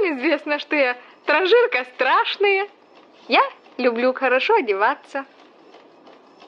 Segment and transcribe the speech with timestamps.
[0.00, 2.68] всем известно, что я транжирка страшная.
[3.28, 3.42] Я
[3.76, 5.24] люблю хорошо одеваться.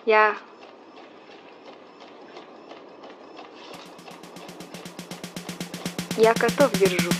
[0.07, 0.35] Я
[6.17, 7.11] я котов держу.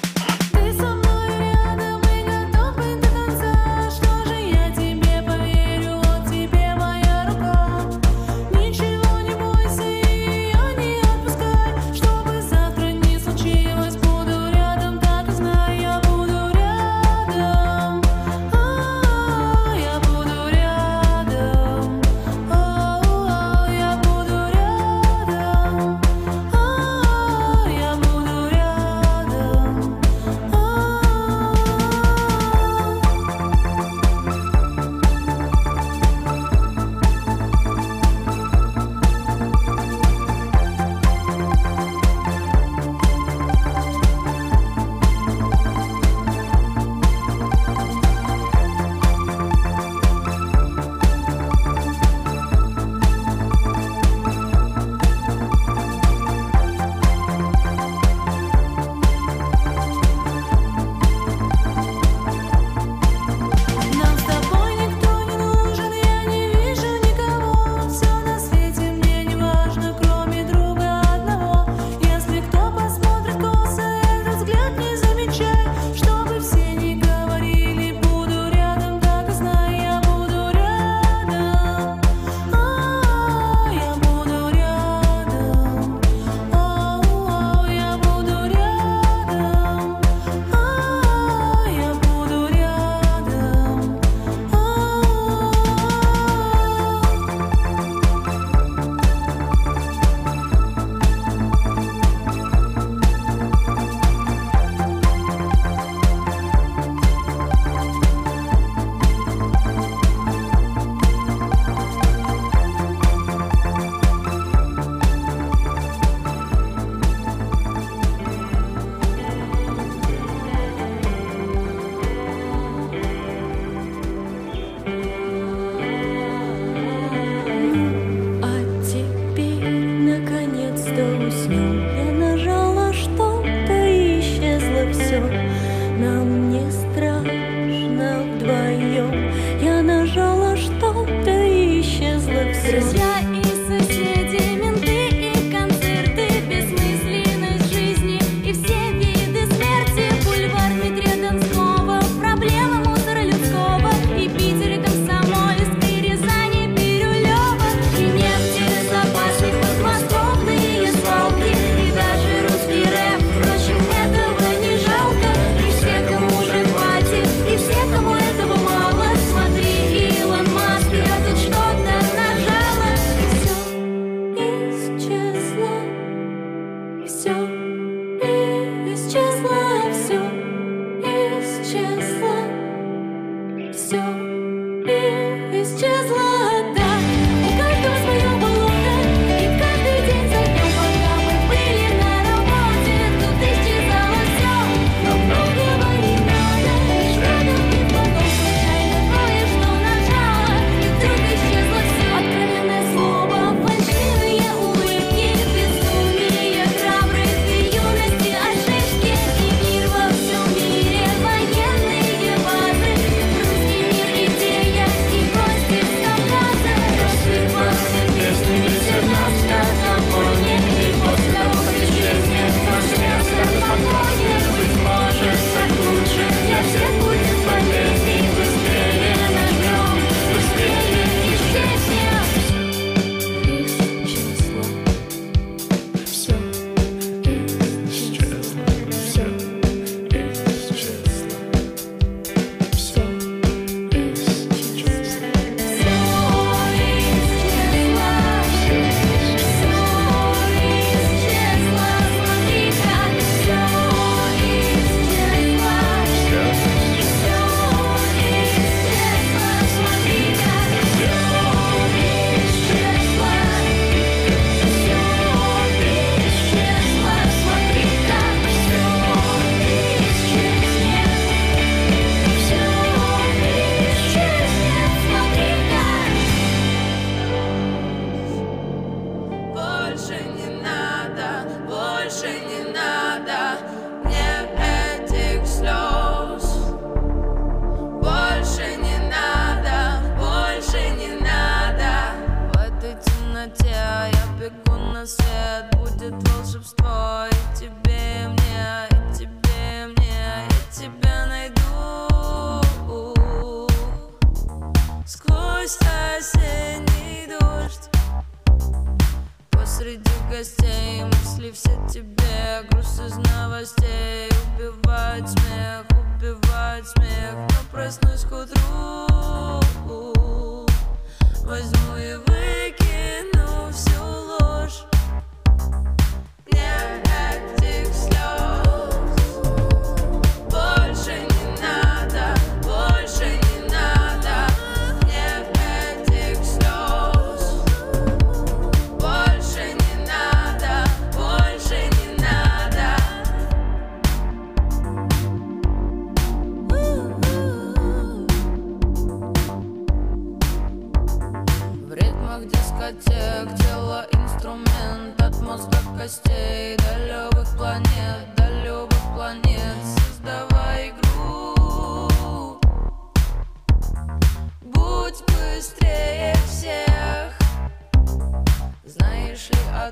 [321.95, 322.42] we will.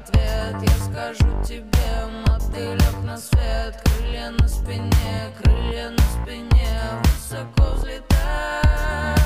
[0.01, 0.57] ответ.
[0.63, 3.77] Я скажу тебе, мотылек на свет.
[3.85, 6.79] Крылья на спине, крылья на спине.
[7.05, 9.20] Высоко взлетай.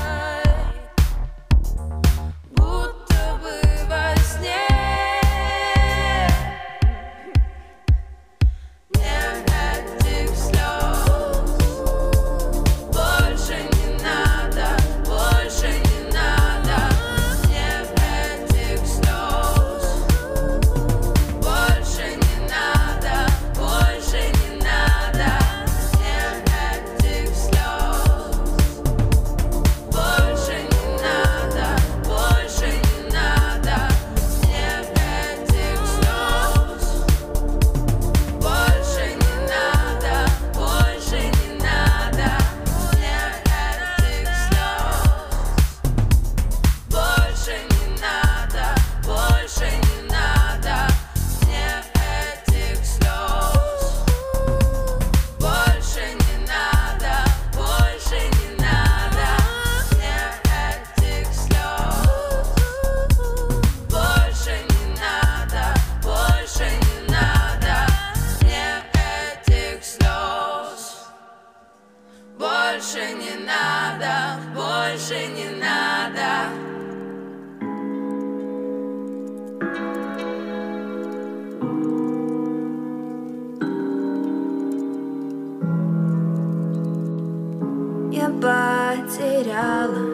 [88.15, 90.05] я потеряла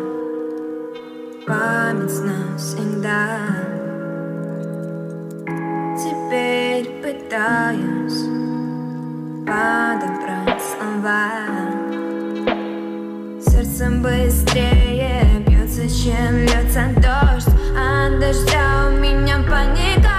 [1.46, 3.38] память навсегда.
[5.96, 8.22] Теперь пытаюсь
[9.46, 11.30] подобрать слова.
[13.40, 20.10] Сердце быстрее бьется, чем льется дождь, От дождя у меня паника.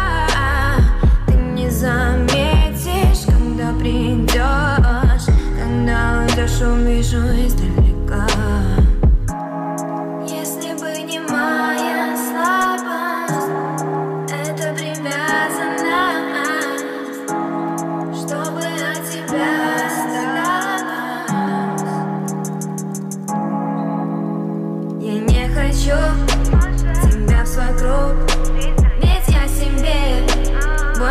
[1.27, 5.27] Ты не заметишь, когда придешь,
[5.59, 7.72] когда уйдешь, увижу издалека.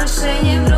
[0.01, 0.70] отношениям.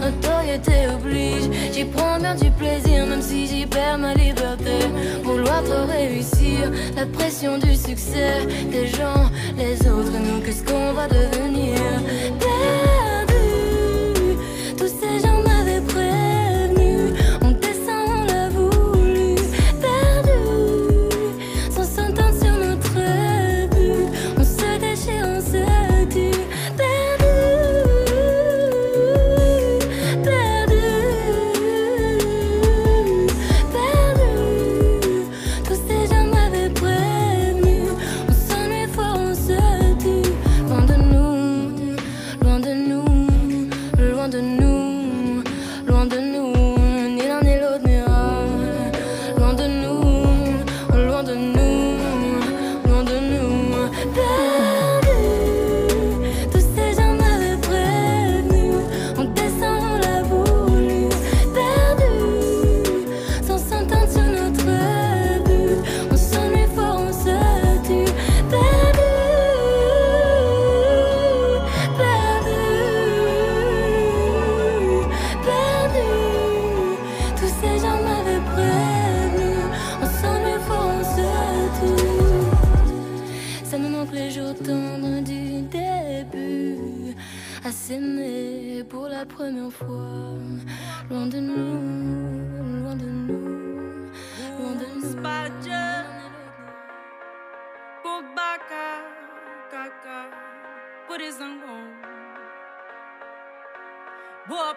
[0.00, 1.50] notoriété oblige.
[1.72, 4.76] J'y prends bien du plaisir, même si j'y perds ma liberté.
[5.22, 11.06] Vouloir trop réussir, la pression du succès des gens, les autres, nous, qu'est-ce qu'on va
[11.08, 11.78] devenir?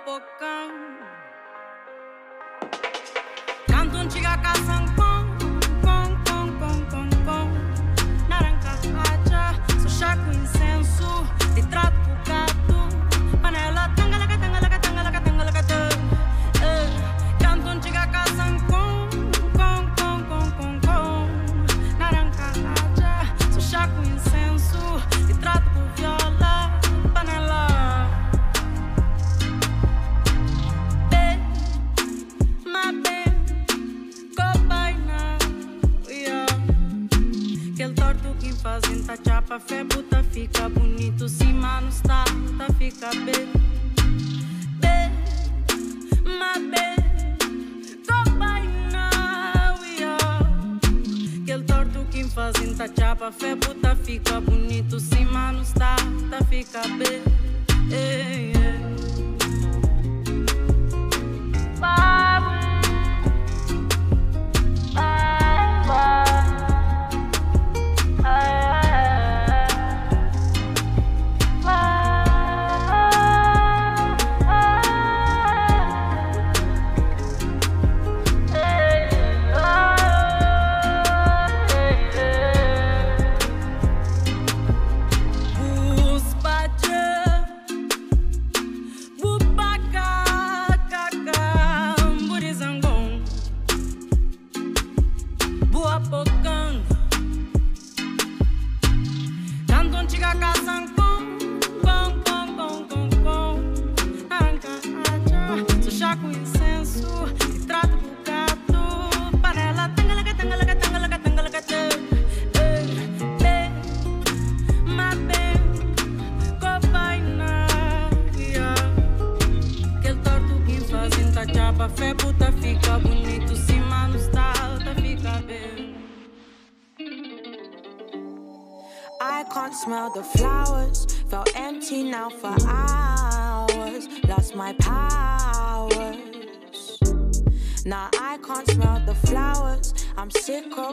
[0.06, 0.70] Popocão.
[3.68, 4.38] Canto um tiga.
[53.88, 55.00] tá, fica bonito.
[55.00, 55.96] se mano, tá,
[56.30, 57.24] tá, fica bem.
[57.92, 58.52] Ei,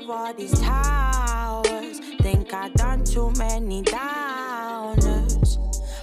[0.04, 1.98] of all these towers.
[2.20, 5.56] Think I done too many downers.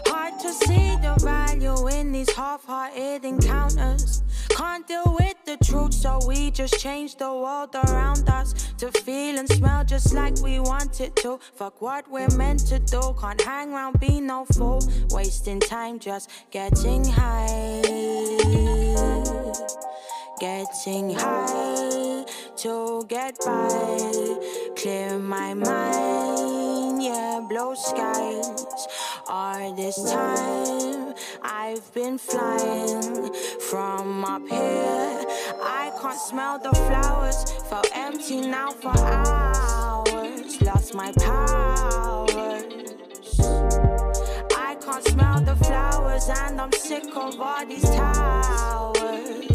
[0.07, 4.23] Hard to see the value in these half-hearted encounters.
[4.49, 9.37] Can't deal with the truth, so we just change the world around us to feel
[9.37, 11.39] and smell just like we want it to.
[11.55, 13.15] Fuck what we're meant to do.
[13.19, 14.81] Can't hang around, be no fool.
[15.11, 17.81] Wasting time just getting high.
[20.39, 21.70] Getting high
[22.61, 24.37] to get by.
[24.75, 28.87] Clear my mind, yeah, blue skies.
[29.27, 33.33] All this time I've been flying
[33.67, 35.25] from up here.
[35.59, 40.61] I can't smell the flowers, felt empty now for hours.
[40.61, 42.65] Lost my powers.
[44.55, 49.50] I can't smell the flowers, and I'm sick of all these towers.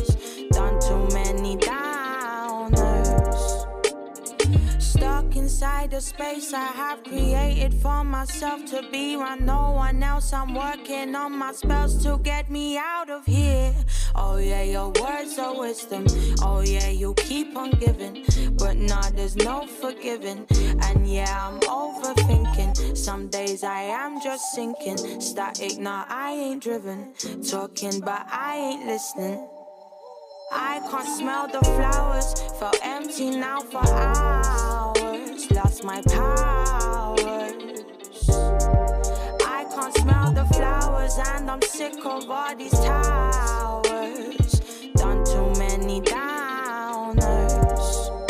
[5.97, 10.31] The space I have created for myself to be around no one else.
[10.31, 13.75] I'm working on my spells to get me out of here.
[14.15, 16.05] Oh, yeah, your words are wisdom.
[16.43, 18.27] Oh, yeah, you keep on giving.
[18.59, 20.45] But nah, there's no forgiving.
[20.83, 22.95] And yeah, I'm overthinking.
[22.95, 24.99] Some days I am just sinking.
[24.99, 27.15] Static, nah, I ain't driven.
[27.43, 29.49] Talking, but I ain't listening.
[30.53, 35.16] I can't smell the flowers, felt empty now for hours.
[35.57, 37.55] Lost my powers.
[39.43, 44.61] I can't smell the flowers, and I'm sick of all these towers.
[44.97, 47.21] Done too many downers.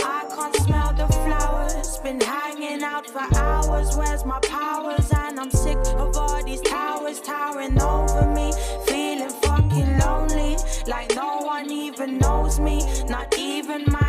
[0.04, 3.96] I can't smell the flowers, been hanging out for hours.
[3.96, 5.10] Where's my powers?
[5.12, 8.52] And I'm sick of all these towers towering over me.
[8.86, 14.05] Feeling fucking lonely, like no one even knows me, not even my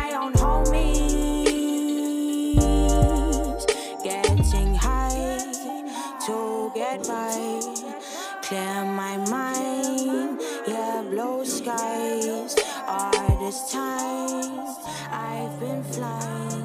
[8.48, 12.56] clear my mind, yeah, blue skies.
[12.86, 14.66] All this time
[15.10, 16.64] I've been flying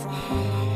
[0.00, 0.74] from.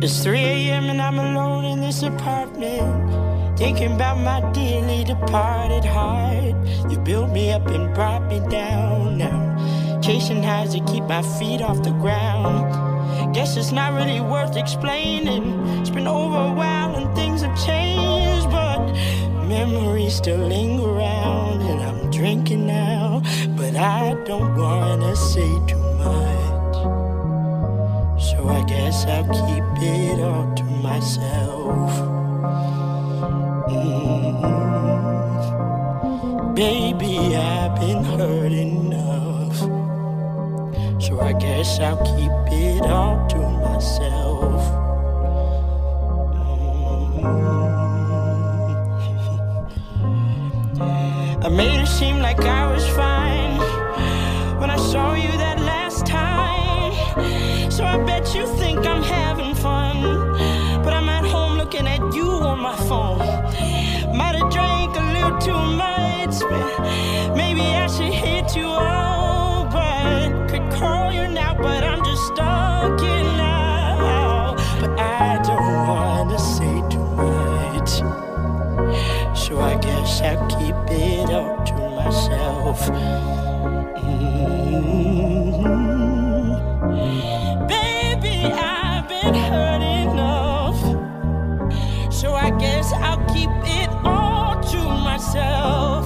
[0.00, 0.84] It's 3 a.m.
[0.84, 3.58] and I'm alone in this apartment.
[3.58, 6.54] Thinking about my dearly departed heart.
[6.88, 10.00] You built me up and brought me down now.
[10.00, 12.65] Chasing highs to keep my feet off the ground.
[13.56, 15.44] It's not really worth explaining.
[15.80, 18.78] It's been over a while and things have changed, but
[19.48, 21.62] memories still linger around.
[21.62, 23.22] And I'm drinking now,
[23.56, 26.76] but I don't wanna say too much.
[28.20, 31.90] So I guess I'll keep it all to myself.
[33.70, 34.36] Mm.
[36.54, 39.58] Baby, I've been hurt enough.
[41.02, 43.15] So I guess I'll keep it all
[43.76, 44.62] myself.
[51.44, 53.58] I made it seem like I was fine
[54.60, 56.92] when I saw you that last time.
[57.70, 59.96] So I bet you think I'm having fun,
[60.82, 63.18] but I'm at home looking at you on my phone.
[64.16, 69.70] Might have drank a little too much, but maybe I should hit you up.
[69.70, 73.15] but Could call you now, but I'm just stuck.
[82.66, 82.90] Myself.
[82.90, 83.28] Mm.
[87.68, 90.80] Baby, I've been hurt enough.
[92.12, 96.04] So I guess I'll keep it all to myself.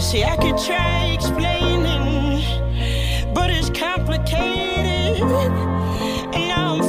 [0.00, 2.44] See, I could try explaining,
[3.34, 5.20] but it's complicated.
[6.32, 6.83] And now I'm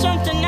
[0.00, 0.47] something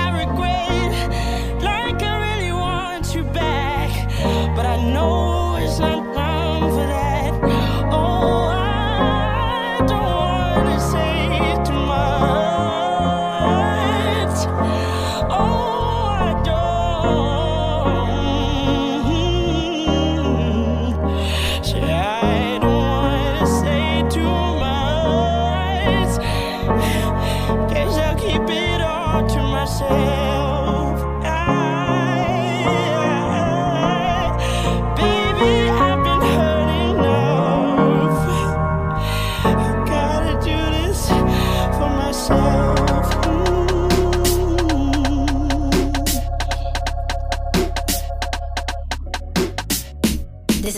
[42.31, 42.39] This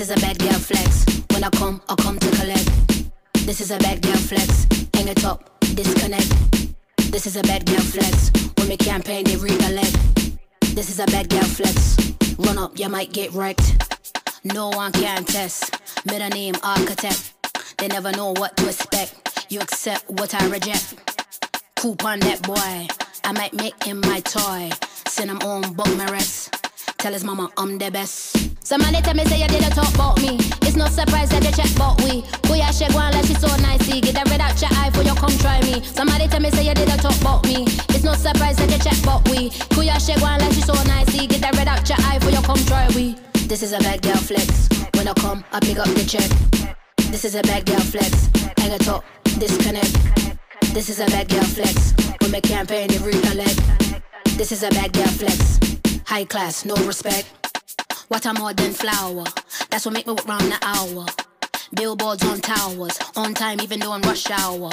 [0.01, 1.05] is a bad girl flex.
[1.31, 2.71] When I come, I come to collect.
[3.45, 4.67] This is a bad girl flex.
[4.95, 6.33] Hang it up, disconnect.
[7.13, 8.31] This is a bad girl flex.
[8.57, 9.95] When we campaign, they recollect.
[10.75, 11.99] This is a bad girl flex.
[12.39, 13.93] Run up, you might get wrecked.
[14.43, 15.77] No one can test.
[16.07, 17.35] Middle name architect.
[17.77, 19.45] They never know what to expect.
[19.51, 21.12] You accept what I reject.
[21.83, 22.87] Coupon that boy.
[23.25, 24.71] I might make him my toy.
[25.09, 26.55] Send him on, book my rest.
[26.99, 28.39] Tell his mama I'm the best.
[28.65, 30.39] Somebody tell me say you didn't talk about me.
[30.63, 32.23] It's no surprise that you check about we.
[32.47, 33.83] Who ya shake one like she so nice.
[33.83, 35.83] Get that red out your eye for you come try me.
[35.83, 37.67] Somebody tell me say you didn't talk about me.
[37.91, 39.51] It's no surprise that you check about we.
[39.75, 41.11] Who ya shake one like she so nice.
[41.11, 43.19] Get that red out your eye for you come try we.
[43.51, 44.69] This is a bad girl flex.
[44.95, 46.31] When I come, I pick up the check.
[47.11, 48.31] This is a bad girl flex.
[48.63, 49.03] Hang it talk,
[49.43, 50.32] disconnect.
[50.73, 51.93] This is a bad girl flex.
[52.21, 53.61] When my campaign, they recollect.
[54.39, 55.61] This is a bad girl flex.
[56.07, 57.27] High class, no respect.
[58.09, 59.25] What I'm more than flower.
[59.71, 61.07] That's what make me walk round the hour.
[61.75, 62.99] Billboards on towers.
[63.17, 64.71] On time, even though I'm rush hour.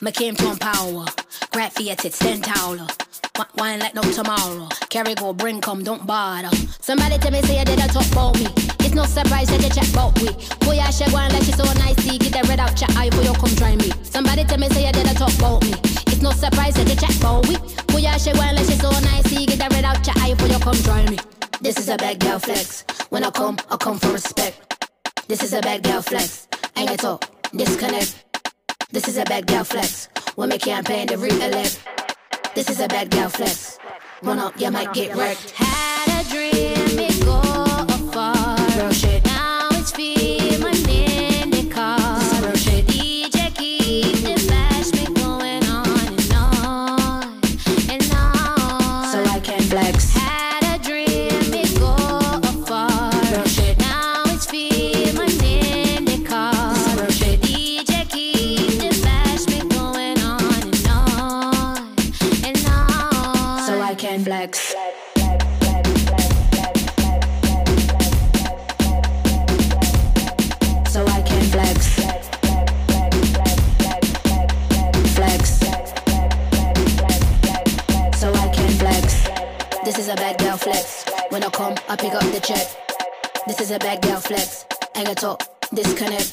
[0.00, 1.06] Me came from power.
[1.52, 2.86] Grab Fiat, it's ten taller.
[3.34, 4.68] Wi- Wine like no tomorrow.
[4.90, 6.54] Carry go, bring come, don't bother.
[6.80, 8.75] Somebody tell me say you didn't talk about me.
[8.96, 10.32] It's no surprise that you chat about we.
[10.64, 11.96] Boy, I shake wine like she so nice.
[12.00, 13.92] See, get that red out your eye for you come try me.
[14.02, 15.74] Somebody tell me say you didn't talk about me.
[16.08, 17.58] It's no surprise that you chat about we.
[17.92, 19.28] Boy, I shake wine like she so nice.
[19.28, 21.18] See, get that red out your eye for you come try me.
[21.60, 22.86] This is a bad girl flex.
[23.10, 24.56] When I come, I come for respect.
[25.28, 26.48] This is a bad girl flex.
[26.74, 28.24] Hang it up, disconnect.
[28.92, 30.08] This is a bad girl flex.
[30.36, 31.84] When me campaign to recollect.
[32.54, 33.78] This is a bad girl flex.
[34.22, 35.52] Run up, you might get wrecked.
[38.76, 39.15] Real shit.
[83.66, 84.64] Is a bad girl flex.
[84.94, 85.42] Hang it up,
[85.74, 86.30] disconnect.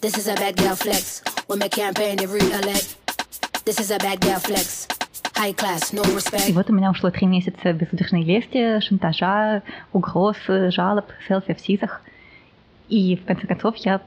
[0.00, 1.22] This is a bad girl flex.
[1.48, 2.96] My campaign, they recollect.
[3.64, 4.88] This is a bad girl flex.
[6.48, 12.02] И вот у меня ушло три месяца безудержной лести, шантажа, угроз, жалоб, селфи в СИЗах.
[12.88, 14.00] И в конце концов я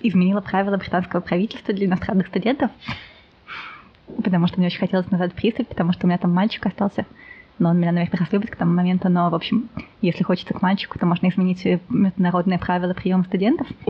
[0.00, 2.72] изменила правила британского правительства для иностранных студентов,
[4.24, 7.06] потому что мне очень хотелось назад приступ, потому что у меня там мальчик остался,
[7.62, 9.70] но он меня, наверное, разлюбит к тому моменту, но, в общем,
[10.00, 13.68] если хочется к мальчику, то можно изменить э, международные правила приема студентов.